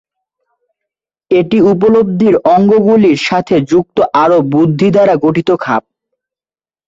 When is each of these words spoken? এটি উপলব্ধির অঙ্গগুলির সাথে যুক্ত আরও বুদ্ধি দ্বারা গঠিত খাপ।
এটি 1.31 1.57
উপলব্ধির 1.71 2.35
অঙ্গগুলির 2.53 3.19
সাথে 3.27 3.55
যুক্ত 3.71 3.97
আরও 4.23 4.37
বুদ্ধি 4.53 4.87
দ্বারা 4.95 5.13
গঠিত 5.23 5.49
খাপ। 5.63 5.83